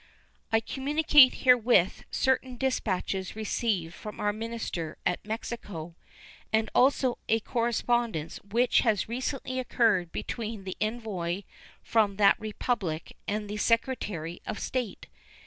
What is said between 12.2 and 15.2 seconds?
Republic and the Secretary of State.